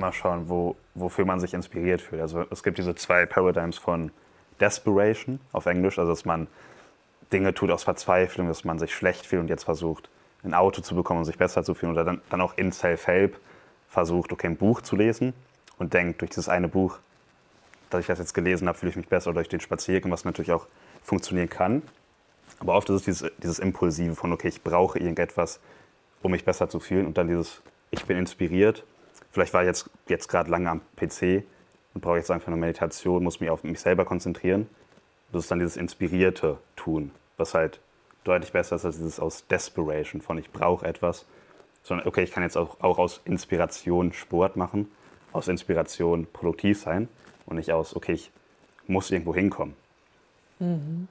[0.00, 2.22] Immer schauen, wo, wofür man sich inspiriert fühlt.
[2.22, 4.10] Also es gibt diese zwei Paradigms von
[4.58, 6.46] Desperation auf Englisch, also dass man
[7.32, 10.08] Dinge tut aus Verzweiflung, dass man sich schlecht fühlt und jetzt versucht,
[10.42, 11.92] ein Auto zu bekommen und sich besser zu fühlen.
[11.92, 13.38] Oder dann, dann auch in Self-Help
[13.88, 15.34] versucht, okay, ein Buch zu lesen
[15.78, 16.98] und denkt, durch dieses eine Buch,
[17.90, 20.24] dass ich das jetzt gelesen habe, fühle ich mich besser oder durch den Spaziergang, was
[20.24, 20.66] natürlich auch
[21.02, 21.82] funktionieren kann.
[22.58, 25.60] Aber oft ist es dieses, dieses Impulsive von, okay, ich brauche irgendetwas,
[26.22, 28.84] um mich besser zu fühlen und dann dieses, ich bin inspiriert
[29.30, 31.44] vielleicht war ich jetzt, jetzt gerade lange am PC
[31.94, 34.68] und brauche jetzt einfach eine Meditation, muss mich auf mich selber konzentrieren.
[35.32, 37.80] Das ist dann dieses inspirierte Tun, was halt
[38.24, 41.26] deutlich besser ist als dieses aus Desperation von ich brauche etwas,
[41.82, 44.90] sondern okay, ich kann jetzt auch, auch aus Inspiration Sport machen,
[45.32, 47.08] aus Inspiration produktiv sein
[47.46, 48.30] und nicht aus, okay, ich
[48.86, 49.74] muss irgendwo hinkommen.
[50.58, 51.08] Mhm.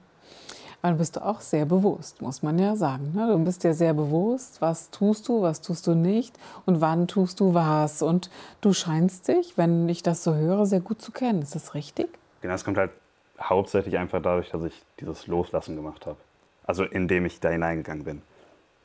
[0.82, 3.12] Du bist auch sehr bewusst, muss man ja sagen.
[3.14, 3.28] Ne?
[3.28, 7.40] Du bist ja sehr bewusst, was tust du, was tust du nicht und wann tust
[7.40, 8.00] du was.
[8.00, 8.30] Und
[8.62, 11.42] du scheinst dich, wenn ich das so höre, sehr gut zu kennen.
[11.42, 12.08] Ist das richtig?
[12.40, 12.92] Genau, es kommt halt
[13.38, 16.16] hauptsächlich einfach dadurch, dass ich dieses Loslassen gemacht habe.
[16.64, 18.22] Also indem ich da hineingegangen bin.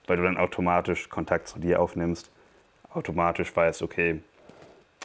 [0.07, 2.29] Weil du dann automatisch Kontakt zu dir aufnimmst,
[2.93, 4.21] automatisch weißt, okay,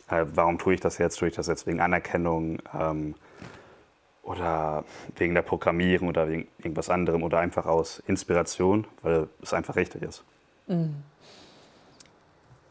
[0.08, 1.18] äh, warum tue ich das jetzt?
[1.20, 2.58] Tue ich das jetzt wegen Anerkennung?
[2.78, 3.14] Ähm,
[4.22, 4.84] oder
[5.16, 10.02] wegen der Programmierung oder wegen irgendwas anderem oder einfach aus Inspiration, weil es einfach richtig
[10.02, 10.22] ist.
[10.66, 10.96] Mhm.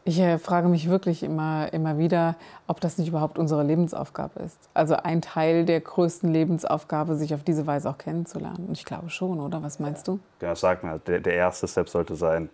[0.04, 4.58] Ich äh, frage mich wirklich immer, immer wieder, ob das nicht überhaupt unsere Lebensaufgabe ist.
[4.72, 8.66] Also ein Teil der größten Lebensaufgabe, sich auf diese Weise auch kennenzulernen.
[8.68, 9.62] Und ich glaube schon, oder?
[9.62, 10.18] Was meinst du?
[10.40, 12.48] Ja, sag mal, der, der erste Step sollte sein,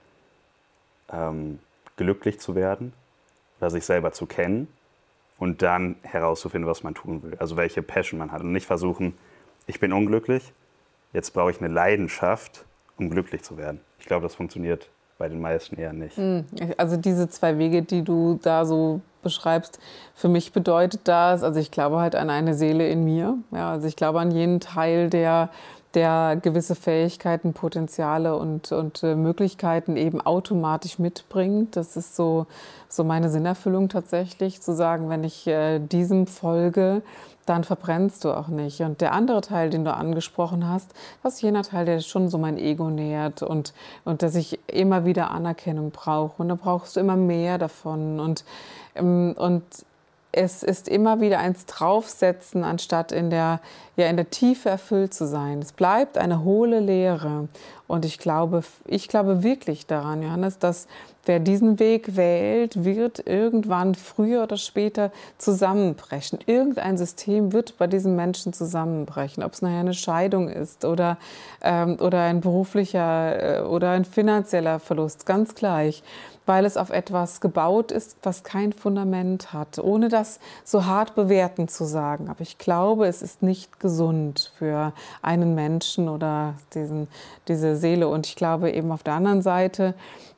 [1.12, 1.60] ähm,
[1.96, 2.92] glücklich zu werden
[3.60, 4.66] oder sich selber zu kennen
[5.38, 7.36] und dann herauszufinden, was man tun will.
[7.38, 8.42] Also welche Passion man hat.
[8.42, 9.14] Und nicht versuchen,
[9.66, 10.52] ich bin unglücklich,
[11.12, 12.64] jetzt brauche ich eine Leidenschaft,
[12.98, 13.80] um glücklich zu werden.
[13.98, 14.88] Ich glaube, das funktioniert
[15.18, 16.16] bei den meisten eher nicht.
[16.16, 16.44] Hm,
[16.76, 19.80] also diese zwei Wege, die du da so beschreibst,
[20.14, 23.38] für mich bedeutet das, also ich glaube halt an eine Seele in mir.
[23.50, 25.50] Ja, also ich glaube an jenen Teil, der
[25.96, 31.74] der gewisse Fähigkeiten, Potenziale und, und äh, Möglichkeiten eben automatisch mitbringt.
[31.74, 32.46] Das ist so,
[32.88, 37.02] so meine Sinnerfüllung tatsächlich, zu sagen, wenn ich äh, diesem folge,
[37.46, 38.80] dann verbrennst du auch nicht.
[38.80, 40.92] Und der andere Teil, den du angesprochen hast,
[41.22, 43.72] das ist jener Teil, der schon so mein Ego nährt und,
[44.04, 46.42] und dass ich immer wieder Anerkennung brauche.
[46.42, 48.20] Und da brauchst du immer mehr davon.
[48.20, 48.44] Und,
[48.96, 49.62] ähm, und
[50.36, 53.60] es ist immer wieder eins draufsetzen, anstatt in der,
[53.96, 55.60] ja, in der Tiefe erfüllt zu sein.
[55.60, 57.48] Es bleibt eine hohle Leere.
[57.88, 60.88] Und ich glaube, ich glaube wirklich daran, Johannes, dass
[61.24, 66.38] wer diesen Weg wählt, wird irgendwann früher oder später zusammenbrechen.
[66.46, 69.42] Irgendein System wird bei diesen Menschen zusammenbrechen.
[69.42, 71.18] Ob es nachher eine Scheidung ist oder,
[71.62, 76.02] ähm, oder ein beruflicher äh, oder ein finanzieller Verlust, ganz gleich
[76.46, 81.68] weil es auf etwas gebaut ist, was kein Fundament hat, ohne das so hart bewerten
[81.68, 82.28] zu sagen.
[82.30, 84.92] Aber ich glaube, es ist nicht gesund für
[85.22, 87.08] einen Menschen oder diesen,
[87.48, 88.08] diese Seele.
[88.08, 89.94] Und ich glaube eben auf der anderen Seite,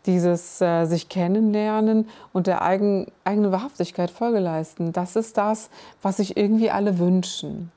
[0.07, 5.71] dieses äh, sich kennenlernen und der eigen, eigene Wahrhaftigkeit Folge leisten, das ist das,
[6.03, 7.71] was sich irgendwie alle wünschen.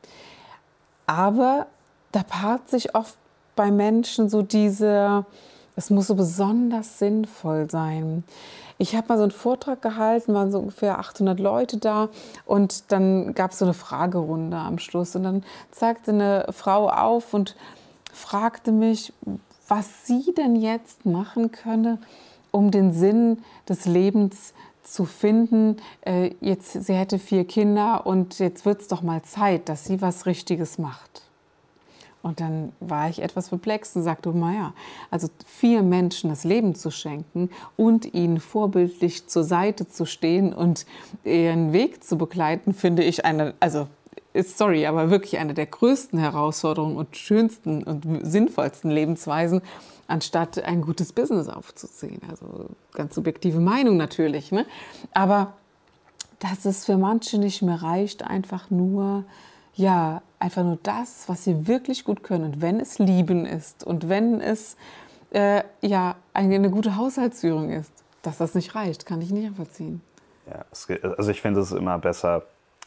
[1.08, 1.68] Aber
[2.12, 3.18] da paart sich oft
[3.56, 5.26] bei Menschen so diese,
[5.76, 8.24] es muss so besonders sinnvoll sein.
[8.78, 12.10] Ich habe mal so einen Vortrag gehalten, waren so ungefähr 800 Leute da
[12.46, 17.34] und dann gab es so eine Fragerunde am Schluss und dann zeigte eine Frau auf
[17.34, 17.56] und
[18.12, 19.14] fragte mich,
[19.72, 21.98] was sie denn jetzt machen könne,
[22.52, 23.38] um den Sinn
[23.70, 25.78] des Lebens zu finden.
[26.02, 30.02] Äh, jetzt, sie hätte vier Kinder und jetzt wird es doch mal Zeit, dass sie
[30.02, 31.22] was Richtiges macht.
[32.22, 34.74] Und dann war ich etwas perplex und sagte, naja,
[35.10, 40.86] also vier Menschen das Leben zu schenken und ihnen vorbildlich zur Seite zu stehen und
[41.24, 43.88] ihren Weg zu begleiten, finde ich eine, also
[44.34, 49.62] sorry, aber wirklich eine der größten Herausforderungen und schönsten und sinnvollsten Lebensweisen,
[50.08, 52.22] anstatt ein gutes Business aufzuziehen.
[52.30, 54.52] Also ganz subjektive Meinung natürlich.
[54.52, 54.66] Ne?
[55.14, 55.54] Aber
[56.40, 59.26] dass es für manche nicht mehr reicht, einfach nur
[59.74, 62.46] ja, einfach nur das, was sie wirklich gut können.
[62.46, 64.76] Und wenn es Lieben ist und wenn es
[65.32, 67.92] äh, ja, eine, gute Haushaltsführung ist,
[68.22, 70.02] dass das nicht reicht, kann ich nicht nachvollziehen.
[70.48, 70.66] Ja,
[71.18, 72.44] also ich finde es immer besser,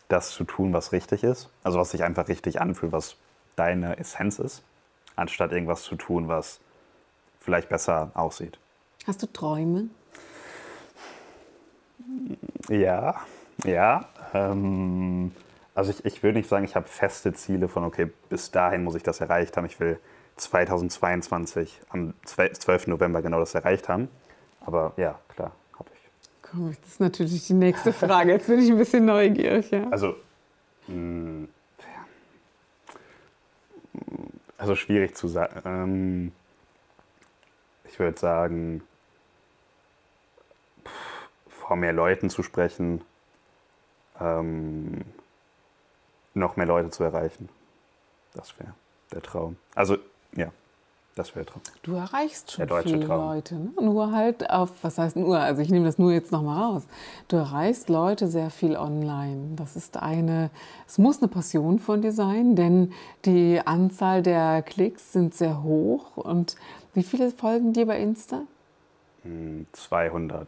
[0.09, 1.49] das zu tun, was richtig ist.
[1.63, 3.17] Also was sich einfach richtig anfühlt, was
[3.57, 4.63] deine Essenz ist,
[5.17, 6.61] anstatt irgendwas zu tun, was
[7.41, 8.59] vielleicht besser aussieht.
[9.07, 9.89] Hast du Träume?
[12.69, 13.21] Ja,
[13.65, 14.07] ja.
[14.33, 15.33] Ähm,
[15.75, 18.95] also ich, ich würde nicht sagen, ich habe feste Ziele von, okay, bis dahin muss
[18.95, 19.67] ich das erreicht haben.
[19.67, 19.99] Ich will
[20.37, 22.89] 2022 am 12.
[22.89, 24.09] November genau das erreicht haben.
[24.61, 25.53] Aber ja, klar,
[26.57, 28.33] das ist natürlich die nächste Frage.
[28.33, 29.71] Jetzt bin ich ein bisschen neugierig.
[29.71, 29.89] Ja.
[29.91, 30.15] Also,
[30.89, 31.49] mh, mm,
[34.59, 35.61] also schwierig zu sagen.
[35.65, 36.33] Ähm,
[37.85, 38.83] ich würde sagen,
[41.49, 43.03] vor mehr Leuten zu sprechen,
[44.21, 45.05] ähm,
[46.35, 47.49] noch mehr Leute zu erreichen.
[48.35, 48.75] Das wäre
[49.13, 49.57] der Traum.
[49.75, 49.97] Also,
[50.33, 50.51] ja,
[51.15, 51.63] das wäre Traum.
[51.83, 53.21] Du erreichst schon viele Traum.
[53.21, 53.71] Leute, ne?
[53.81, 56.83] nur halt auf, was heißt nur, also ich nehme das nur jetzt nochmal raus.
[57.29, 59.55] Du erreichst Leute sehr viel online.
[59.57, 60.51] Das ist eine,
[60.87, 62.93] es muss eine Passion von dir sein, denn
[63.25, 66.17] die Anzahl der Klicks sind sehr hoch.
[66.17, 66.57] Und
[66.95, 68.43] wie viele folgen dir bei Insta?
[69.25, 70.47] 200.000.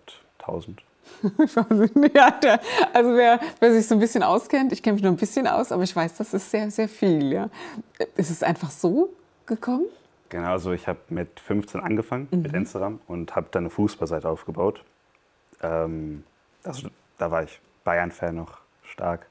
[1.22, 2.60] Hm, ja, der,
[2.92, 5.70] also wer, wer, sich so ein bisschen auskennt, ich kenne mich nur ein bisschen aus,
[5.70, 7.32] aber ich weiß, das ist sehr, sehr viel.
[7.32, 7.48] Ja.
[8.16, 9.10] Ist es einfach so
[9.46, 9.86] gekommen?
[10.28, 12.43] Genau, also ich habe mit 15 angefangen mhm.
[12.43, 14.84] mit Instagram und habe dann eine Fußballseite aufgebaut.
[15.62, 16.25] Ähm,
[16.64, 16.88] also,
[17.19, 19.26] da war ich Bayern-Fan noch stark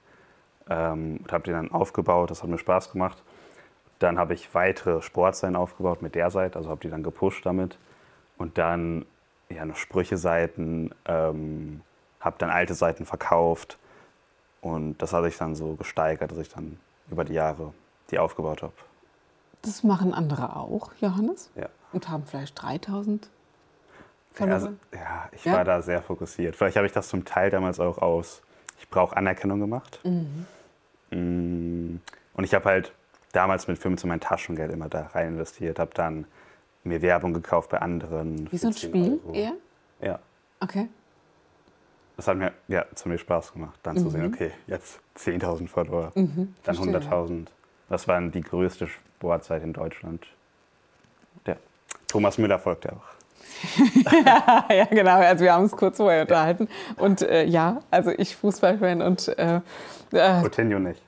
[0.70, 2.32] ähm, und habe die dann aufgebaut.
[2.32, 3.22] Das hat mir Spaß gemacht.
[4.00, 7.78] Dann habe ich weitere Sportseiten aufgebaut mit der Seite, also habe die dann gepusht damit.
[8.38, 9.06] Und dann
[9.50, 11.82] ja, noch Sprüche-Seiten, ähm,
[12.20, 13.78] habe dann alte Seiten verkauft
[14.62, 16.80] und das hat sich dann so gesteigert, dass ich dann
[17.12, 17.74] über die Jahre
[18.10, 18.74] die aufgebaut habe.
[19.62, 21.50] Das machen andere auch, Johannes?
[21.56, 21.70] Ja.
[21.92, 23.30] Und haben vielleicht 3000
[24.40, 25.54] ja, also, ja, ich ja?
[25.54, 26.56] war da sehr fokussiert.
[26.56, 28.42] Vielleicht habe ich das zum Teil damals auch aus,
[28.80, 30.02] ich brauche Anerkennung gemacht.
[30.04, 30.46] Mhm.
[31.12, 32.00] Mm,
[32.34, 32.94] und ich habe halt
[33.32, 36.26] damals mit 15 mein Taschengeld immer da rein investiert, habe dann
[36.84, 38.52] mir Werbung gekauft bei anderen.
[38.52, 39.34] Wie so ein Spiel Euro.
[39.34, 39.54] eher?
[40.02, 40.20] Ja.
[40.60, 40.90] Okay.
[42.18, 44.00] Das hat mir ja, ziemlich Spaß gemacht, dann mhm.
[44.00, 47.48] zu sehen, okay, jetzt 10.000 Follower, mhm, dann 100.000.
[47.90, 50.26] Das war die größte Sportzeit in Deutschland.
[51.46, 51.58] Der
[52.08, 53.16] Thomas Müller folgt ja auch.
[54.76, 55.18] ja, genau.
[55.18, 56.68] Also wir haben uns kurz vorher unterhalten.
[56.98, 59.62] Und äh, ja, also ich Fußballfan und äh,
[60.12, 61.02] äh Coutinho nicht.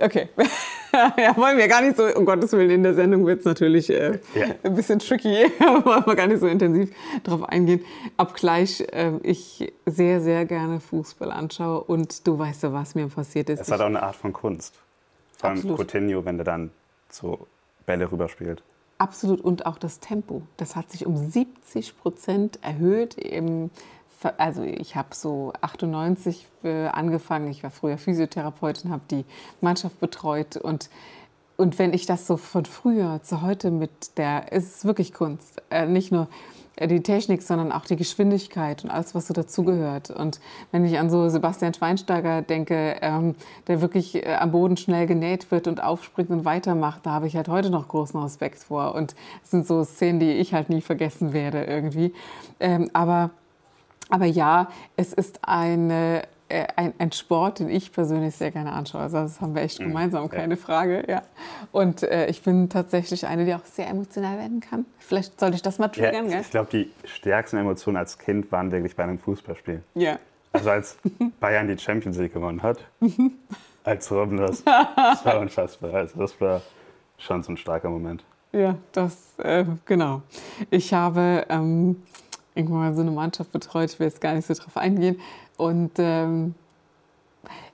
[0.00, 0.28] Okay.
[1.18, 3.90] ja, wollen wir gar nicht so, um Gottes Willen, in der Sendung wird es natürlich
[3.90, 4.46] äh, ja.
[4.62, 5.50] ein bisschen tricky,
[5.84, 6.90] wollen wir gar nicht so intensiv
[7.24, 7.84] darauf eingehen.
[8.16, 13.50] Obgleich äh, ich sehr, sehr gerne Fußball anschaue und du weißt ja, was mir passiert
[13.50, 13.60] ist.
[13.60, 14.80] Es hat auch eine Art von Kunst.
[15.36, 15.78] Vor allem Absolut.
[15.78, 16.70] Coutinho, wenn der dann
[17.08, 17.46] so
[17.86, 18.62] Bälle rüberspielt.
[18.98, 20.42] Absolut und auch das Tempo.
[20.56, 23.70] Das hat sich um 70 Prozent erhöht im
[24.38, 27.48] also ich habe so 98 äh, angefangen.
[27.50, 29.24] Ich war früher Physiotherapeutin, habe die
[29.60, 30.88] Mannschaft betreut und
[31.56, 35.62] und wenn ich das so von früher zu heute mit der, es ist wirklich Kunst,
[35.70, 36.28] äh, nicht nur
[36.80, 40.10] die Technik, sondern auch die Geschwindigkeit und alles, was so dazugehört.
[40.10, 40.40] Und
[40.72, 43.36] wenn ich an so Sebastian Schweinsteiger denke, ähm,
[43.68, 47.36] der wirklich äh, am Boden schnell genäht wird und aufspringt und weitermacht, da habe ich
[47.36, 48.94] halt heute noch großen Respekt vor.
[48.96, 49.14] Und
[49.44, 52.12] es sind so Szenen, die ich halt nie vergessen werde irgendwie.
[52.58, 53.30] Ähm, aber
[54.10, 59.02] aber ja, es ist eine, ein, ein, Sport, den ich persönlich sehr gerne anschaue.
[59.02, 59.88] Also das haben wir echt mhm.
[59.88, 61.04] gemeinsam, keine Frage.
[61.08, 61.22] Ja.
[61.72, 64.84] Und äh, ich bin tatsächlich eine, die auch sehr emotional werden kann.
[64.98, 66.28] Vielleicht sollte ich das mal triggern.
[66.28, 69.82] Ja, ich glaube, die stärksten Emotionen als Kind waren wirklich bei einem Fußballspiel.
[69.94, 70.18] Ja.
[70.52, 70.98] Also als
[71.40, 72.84] Bayern die Champions League gewonnen hat,
[73.84, 75.94] als Robben das, das war unfassbar.
[75.94, 76.62] Also das war
[77.18, 78.24] schon so ein starker Moment.
[78.52, 80.22] Ja, das, äh, genau.
[80.70, 82.02] Ich habe ähm,
[82.54, 85.20] irgendwann mal so eine Mannschaft betreut, ich will jetzt gar nicht so drauf eingehen.
[85.56, 86.54] Und ähm,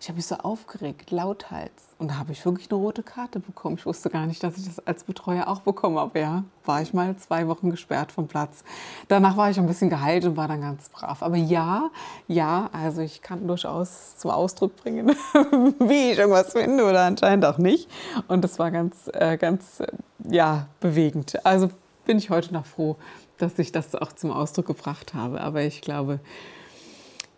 [0.01, 1.71] ich habe mich so aufgeregt, lauthals.
[1.99, 3.77] Und da habe ich wirklich eine rote Karte bekommen.
[3.79, 6.01] Ich wusste gar nicht, dass ich das als Betreuer auch bekomme.
[6.01, 8.65] Aber ja, war ich mal zwei Wochen gesperrt vom Platz.
[9.09, 11.23] Danach war ich ein bisschen geheilt und war dann ganz brav.
[11.23, 11.91] Aber ja,
[12.27, 15.09] ja, also ich kann durchaus zum Ausdruck bringen,
[15.79, 17.91] wie ich irgendwas finde oder anscheinend auch nicht.
[18.29, 19.87] Und das war ganz, äh, ganz, äh,
[20.29, 21.45] ja, bewegend.
[21.45, 21.69] Also
[22.07, 22.97] bin ich heute noch froh,
[23.43, 25.41] dass ich das auch zum Ausdruck gebracht habe.
[25.41, 26.21] Aber ich glaube,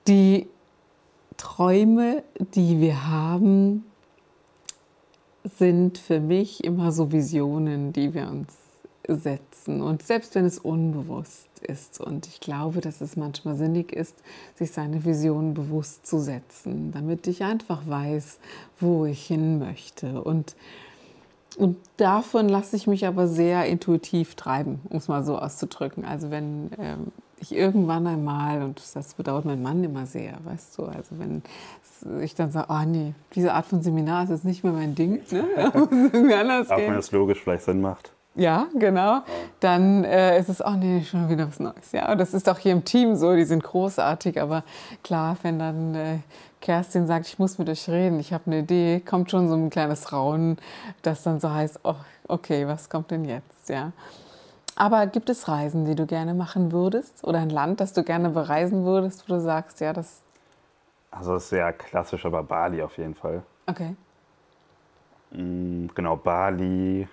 [0.06, 0.48] die
[1.36, 3.84] Träume, die wir haben,
[5.58, 8.54] sind für mich immer so Visionen, die wir uns
[9.08, 9.82] setzen.
[9.82, 12.00] Und selbst wenn es unbewusst ist.
[12.00, 14.16] Und ich glaube, dass es manchmal sinnig ist,
[14.54, 18.38] sich seine Visionen bewusst zu setzen, damit ich einfach weiß,
[18.80, 20.22] wo ich hin möchte.
[20.22, 20.56] Und
[21.56, 26.04] und davon lasse ich mich aber sehr intuitiv treiben, um es mal so auszudrücken.
[26.04, 30.84] Also wenn ähm, ich irgendwann einmal, und das bedauert mein Mann immer sehr, weißt du,
[30.84, 31.42] also wenn
[32.20, 35.20] ich dann sage, oh nee, diese Art von Seminar ist jetzt nicht mehr mein Ding,
[35.30, 35.44] ne?
[36.38, 38.12] anders Auch wenn es logisch vielleicht Sinn macht.
[38.34, 39.20] Ja, genau.
[39.60, 41.92] Dann äh, ist es oh nee, schon wieder was Neues.
[41.92, 44.64] Ja, und das ist auch hier im Team so, die sind großartig, aber
[45.04, 46.18] klar, wenn dann äh,
[46.62, 49.68] Kerstin sagt, ich muss mit euch reden, ich habe eine Idee, kommt schon so ein
[49.68, 50.56] kleines Raunen,
[51.02, 51.96] das dann so heißt, oh,
[52.28, 53.68] okay, was kommt denn jetzt?
[53.68, 53.92] Ja.
[54.76, 58.30] Aber gibt es Reisen, die du gerne machen würdest oder ein Land, das du gerne
[58.30, 60.22] bereisen würdest, wo du sagst, ja, das.
[61.10, 63.42] Also das ist sehr klassisch, aber Bali auf jeden Fall.
[63.66, 63.94] Okay.
[65.32, 67.06] Mm, genau, Bali.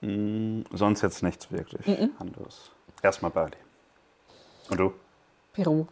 [0.00, 2.12] Mm, sonst jetzt nichts wirklich mhm.
[2.18, 2.70] anderes.
[3.02, 3.56] Erstmal Bali.
[4.70, 4.92] Und du?
[5.52, 5.86] Peru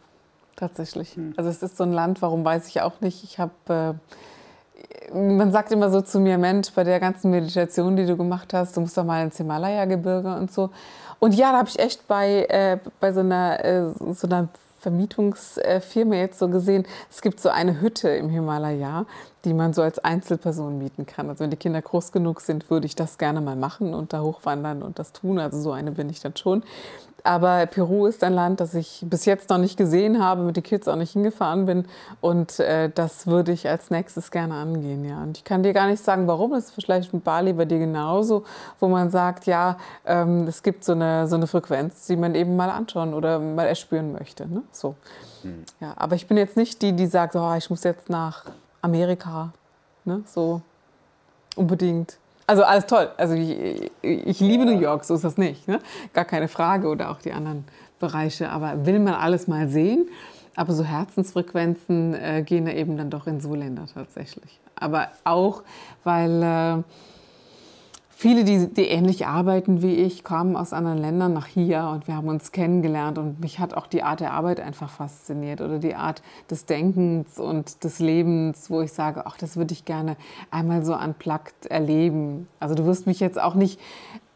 [0.55, 1.15] tatsächlich.
[1.15, 1.33] Hm.
[1.37, 3.23] Also es ist so ein Land, warum weiß ich auch nicht.
[3.23, 3.97] Ich habe,
[5.11, 8.53] äh, man sagt immer so zu mir, Mensch, bei der ganzen Meditation, die du gemacht
[8.53, 10.69] hast, du musst doch mal ins Himalaya-Gebirge und so.
[11.19, 16.15] Und ja, da habe ich echt bei, äh, bei so einer, äh, so einer Vermietungsfirma
[16.15, 19.05] jetzt so gesehen, es gibt so eine Hütte im Himalaya,
[19.45, 21.29] die man so als Einzelperson mieten kann.
[21.29, 24.21] Also wenn die Kinder groß genug sind, würde ich das gerne mal machen und da
[24.21, 25.39] hochwandern und das tun.
[25.39, 26.63] Also so eine bin ich dann schon.
[27.23, 30.63] Aber Peru ist ein Land, das ich bis jetzt noch nicht gesehen habe, mit den
[30.63, 31.85] Kids auch nicht hingefahren bin.
[32.19, 35.05] Und äh, das würde ich als nächstes gerne angehen.
[35.05, 35.21] Ja.
[35.21, 36.51] Und ich kann dir gar nicht sagen, warum.
[36.51, 38.43] Das ist vielleicht mit Bali bei dir genauso,
[38.79, 42.55] wo man sagt, ja, ähm, es gibt so eine, so eine Frequenz, die man eben
[42.55, 44.47] mal anschauen oder mal erspüren möchte.
[44.47, 44.63] Ne?
[44.71, 44.95] So.
[45.43, 45.65] Mhm.
[45.79, 48.45] Ja, aber ich bin jetzt nicht die, die sagt, oh, ich muss jetzt nach
[48.81, 49.53] Amerika.
[50.05, 50.23] Ne?
[50.25, 50.61] So
[51.55, 52.17] unbedingt.
[52.47, 53.09] Also alles toll.
[53.17, 55.67] Also ich, ich liebe New York, so ist das nicht.
[55.67, 55.79] Ne?
[56.13, 57.65] Gar keine Frage oder auch die anderen
[57.99, 58.49] Bereiche.
[58.49, 60.09] Aber will man alles mal sehen?
[60.55, 64.59] Aber so Herzensfrequenzen äh, gehen da eben dann doch in so Länder tatsächlich.
[64.75, 65.63] Aber auch,
[66.03, 66.83] weil äh,
[68.21, 72.15] viele, die, die ähnlich arbeiten wie ich, kamen aus anderen Ländern nach hier und wir
[72.15, 75.95] haben uns kennengelernt und mich hat auch die Art der Arbeit einfach fasziniert oder die
[75.95, 80.17] Art des Denkens und des Lebens, wo ich sage, ach, das würde ich gerne
[80.51, 82.47] einmal so unplugged erleben.
[82.59, 83.79] Also du wirst mich jetzt auch nicht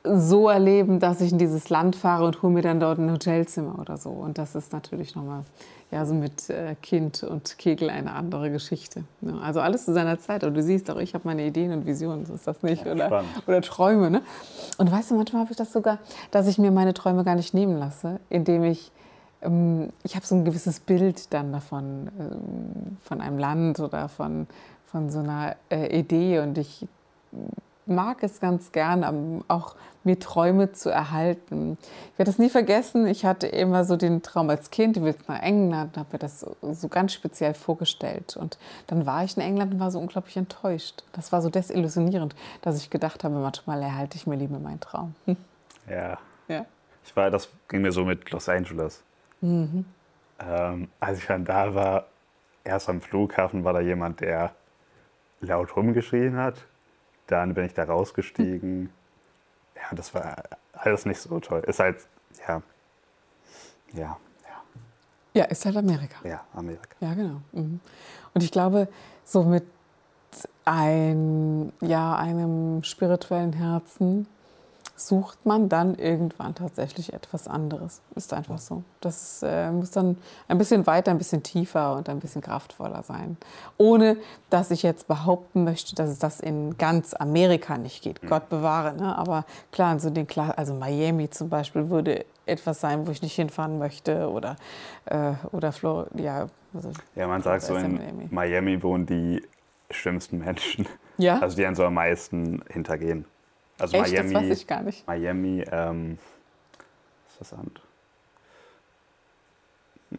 [0.04, 3.77] so erleben, dass ich in dieses Land fahre und hole mir dann dort ein Hotelzimmer
[3.77, 4.10] oder so.
[4.10, 5.44] Und das ist natürlich nochmal
[5.92, 9.04] ja, so mit äh, Kind und Kegel eine andere Geschichte.
[9.22, 9.39] Ne?
[9.42, 10.44] Also alles zu seiner Zeit.
[10.44, 12.86] Und du siehst auch, ich habe meine Ideen und Visionen, so ist das nicht.
[12.86, 14.10] Ja, oder, oder Träume.
[14.10, 14.22] Ne?
[14.77, 16.00] Und weißt du, manchmal habe ich das sogar,
[16.32, 18.92] dass ich mir meine Träume gar nicht nehmen lasse, indem ich,
[19.42, 24.48] ähm, ich habe so ein gewisses Bild dann davon, ähm, von einem Land oder von,
[24.88, 26.39] von so einer äh, Idee.
[26.39, 26.88] Und ich
[27.86, 31.77] mag es ganz gern, auch mir Träume zu erhalten.
[32.13, 33.08] Ich werde das nie vergessen.
[33.08, 36.42] Ich hatte immer so den Traum als Kind, ich will nach England, habe mir das
[36.42, 38.38] so, so, ganz speziell vorgestellt.
[38.38, 41.04] Und dann war ich in England und war so unglaublich enttäuscht.
[41.13, 45.15] Das war so desillusionierend, dass ich gedacht habe, manchmal erhalte ich mir lieber meinen Traum.
[45.88, 46.18] Ja.
[46.48, 46.65] ja.
[47.06, 49.04] Ich war, das ging mir so mit Los Angeles.
[49.42, 49.86] Mhm.
[50.39, 52.06] Ähm, als ich dann da war,
[52.63, 54.56] erst am Flughafen war da jemand, der
[55.42, 56.56] laut rumgeschrien hat
[57.27, 58.89] dann bin ich da rausgestiegen.
[59.75, 61.62] Ja, das war alles nicht so toll.
[61.65, 62.08] Ist halt,
[62.48, 62.62] ja,
[63.94, 64.17] ja, ja.
[65.34, 66.27] Ja, ist halt Amerika.
[66.27, 66.96] Ja, Amerika.
[67.00, 67.41] Ja, genau.
[67.51, 67.79] Mhm.
[68.34, 68.88] Und ich glaube,
[69.24, 69.65] so mit
[70.65, 74.27] ein, ja, einem spirituellen Herzen
[74.95, 78.01] sucht man dann irgendwann tatsächlich etwas anderes.
[78.15, 78.83] Ist einfach so.
[79.01, 83.37] Das äh, muss dann ein bisschen weiter, ein bisschen tiefer und ein bisschen kraftvoller sein.
[83.77, 84.17] Ohne
[84.49, 88.23] dass ich jetzt behaupten möchte, dass es das in ganz Amerika nicht geht.
[88.23, 88.27] Mhm.
[88.27, 88.95] Gott bewahre.
[88.95, 89.17] Ne?
[89.17, 93.77] Aber klar, so den, also Miami zum Beispiel würde etwas sein, wo ich nicht hinfahren
[93.77, 94.29] möchte.
[94.29, 94.55] Oder,
[95.05, 96.21] äh, oder Florida.
[96.21, 98.27] Ja, also ja, man sagt so, in Miami.
[98.31, 99.41] Miami wohnen die
[99.91, 100.87] schlimmsten Menschen.
[101.17, 101.39] Ja?
[101.39, 103.25] Also die einen so am meisten hintergehen.
[103.77, 104.13] Also Echt?
[104.13, 105.08] Miami, das weiß ich gar nicht.
[105.08, 106.17] Miami, ähm,
[107.24, 107.82] was ist das Land?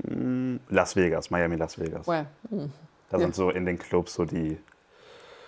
[0.07, 2.07] Hm, Las Vegas, Miami, Las Vegas.
[2.07, 2.67] Well, mm,
[3.11, 3.19] da ja.
[3.19, 4.59] sind so in den Clubs so die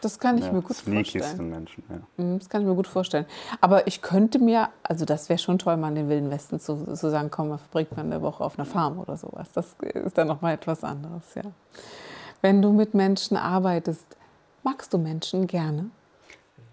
[0.01, 1.51] das kann ich ja, mir gut vorstellen.
[1.51, 2.25] Menschen, ja.
[2.25, 3.27] Mhm, das kann ich mir gut vorstellen.
[3.61, 6.85] Aber ich könnte mir, also das wäre schon toll, mal in den Wilden Westen zu,
[6.95, 9.51] zu sagen, komm, man verbringt man eine Woche auf einer Farm oder sowas.
[9.53, 11.43] Das ist dann nochmal etwas anderes, ja.
[12.41, 14.17] Wenn du mit Menschen arbeitest,
[14.63, 15.91] magst du Menschen gerne?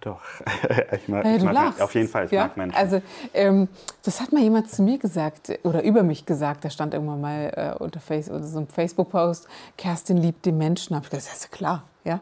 [0.05, 0.21] Doch,
[0.95, 2.43] ich mag, ja, ich mag auf jeden Fall, ich ja?
[2.43, 2.77] mag Menschen.
[2.77, 3.01] Also
[3.33, 3.67] ähm,
[4.03, 7.75] das hat mal jemand zu mir gesagt oder über mich gesagt, da stand irgendwann mal
[7.79, 9.47] äh, unter Face, oder so einem Facebook-Post,
[9.79, 10.95] Kerstin liebt die Menschen.
[10.95, 12.19] habe ich gesagt, das ist klar, ja.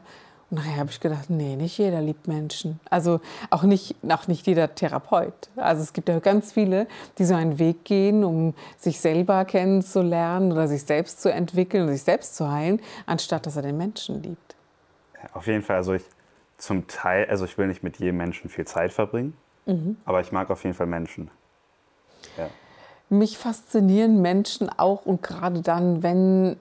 [0.49, 2.79] Und nachher habe ich gedacht, nee, nicht jeder liebt Menschen.
[2.89, 5.49] Also auch nicht, auch nicht jeder Therapeut.
[5.57, 6.87] Also es gibt ja ganz viele,
[7.17, 11.89] die so einen Weg gehen, um sich selber kennenzulernen oder sich selbst zu entwickeln und
[11.89, 14.55] sich selbst zu heilen, anstatt dass er den Menschen liebt.
[15.21, 16.03] Ja, auf jeden Fall, also ich
[16.63, 19.97] zum Teil, also ich will nicht mit jedem Menschen viel Zeit verbringen, mhm.
[20.05, 21.29] aber ich mag auf jeden Fall Menschen.
[22.37, 22.49] Ja.
[23.09, 26.55] mich faszinieren Menschen auch und gerade dann, wenn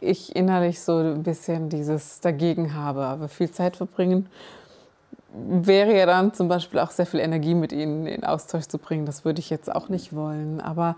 [0.00, 3.04] ich innerlich so ein bisschen dieses dagegen habe.
[3.04, 4.28] Aber viel Zeit verbringen
[5.32, 9.06] wäre ja dann zum Beispiel auch sehr viel Energie mit ihnen in Austausch zu bringen.
[9.06, 10.60] Das würde ich jetzt auch nicht wollen.
[10.60, 10.96] Aber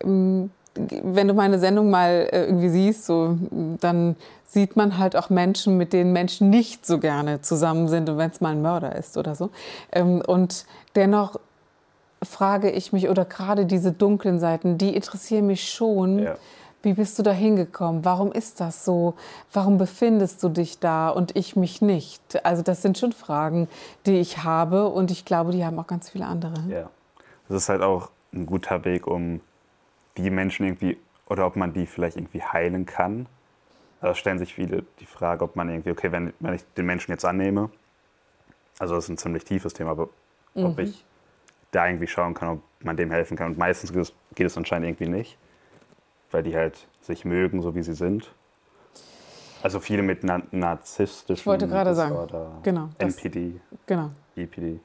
[0.00, 3.38] ähm, wenn du meine Sendung mal äh, irgendwie siehst, so,
[3.80, 8.18] dann sieht man halt auch Menschen, mit denen Menschen nicht so gerne zusammen sind und
[8.18, 9.50] wenn es mal ein Mörder ist oder so.
[9.92, 11.38] Ähm, und dennoch
[12.22, 16.20] frage ich mich, oder gerade diese dunklen Seiten, die interessieren mich schon.
[16.20, 16.36] Ja.
[16.82, 18.04] Wie bist du da hingekommen?
[18.04, 19.14] Warum ist das so?
[19.52, 22.44] Warum befindest du dich da und ich mich nicht?
[22.44, 23.68] Also das sind schon Fragen,
[24.04, 26.54] die ich habe und ich glaube, die haben auch ganz viele andere.
[26.68, 26.90] Ja,
[27.48, 29.40] das ist halt auch ein guter Weg, um
[30.16, 33.26] die Menschen irgendwie, oder ob man die vielleicht irgendwie heilen kann.
[34.00, 37.10] Da stellen sich viele die Frage, ob man irgendwie, okay, wenn, wenn ich den Menschen
[37.10, 37.70] jetzt annehme,
[38.78, 40.08] also das ist ein ziemlich tiefes Thema, aber
[40.54, 40.66] mhm.
[40.66, 41.04] ob ich
[41.70, 43.52] da irgendwie schauen kann, ob man dem helfen kann.
[43.52, 45.38] Und meistens geht es, geht es anscheinend irgendwie nicht,
[46.30, 48.32] weil die halt sich mögen, so wie sie sind.
[49.62, 54.10] Also viele mit na narzisstischen Ich wollte gerade sagen, genau, NPD, genau.
[54.36, 54.78] EPD.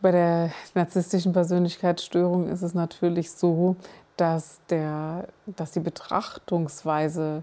[0.00, 3.74] Bei der narzisstischen Persönlichkeitsstörung ist es natürlich so,
[4.16, 7.42] dass, der, dass die Betrachtungsweise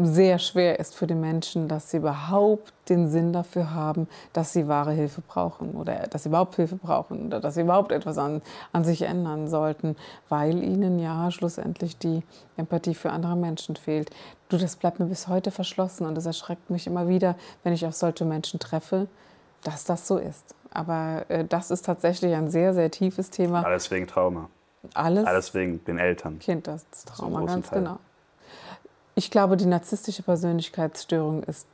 [0.00, 4.68] sehr schwer ist für die Menschen, dass sie überhaupt den Sinn dafür haben, dass sie
[4.68, 8.40] wahre Hilfe brauchen oder dass sie überhaupt Hilfe brauchen oder dass sie überhaupt etwas an,
[8.72, 9.96] an sich ändern sollten,
[10.28, 12.22] weil ihnen ja schlussendlich die
[12.56, 14.10] Empathie für andere Menschen fehlt.
[14.48, 17.34] Du, das bleibt mir bis heute verschlossen und es erschreckt mich immer wieder,
[17.64, 19.08] wenn ich auf solche Menschen treffe,
[19.64, 20.54] dass das so ist.
[20.72, 23.64] Aber äh, das ist tatsächlich ein sehr, sehr tiefes Thema.
[23.64, 24.48] Alles wegen Trauma.
[24.94, 25.26] Alles?
[25.26, 26.38] Alles wegen den Eltern.
[26.38, 27.80] Kind, das Trauma, ganz Teil.
[27.80, 27.98] genau.
[29.14, 31.66] Ich glaube, die narzisstische Persönlichkeitsstörung ist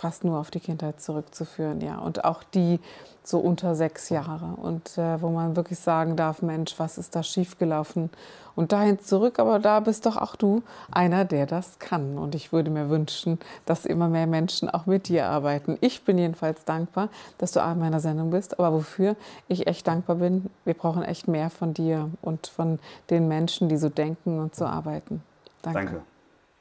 [0.00, 1.98] fast nur auf die Kindheit zurückzuführen, ja.
[1.98, 2.80] Und auch die
[3.22, 4.56] so unter sechs Jahre.
[4.56, 8.08] Und äh, wo man wirklich sagen darf, Mensch, was ist da schiefgelaufen?
[8.56, 12.18] Und dahin zurück, aber da bist doch auch du einer, der das kann.
[12.18, 15.76] Und ich würde mir wünschen, dass immer mehr Menschen auch mit dir arbeiten.
[15.80, 18.58] Ich bin jedenfalls dankbar, dass du in meiner Sendung bist.
[18.58, 19.16] Aber wofür
[19.48, 22.78] ich echt dankbar bin, wir brauchen echt mehr von dir und von
[23.10, 25.22] den Menschen, die so denken und so arbeiten.
[25.62, 25.78] Danke.
[25.78, 26.02] Danke.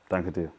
[0.10, 0.59] Danke dir.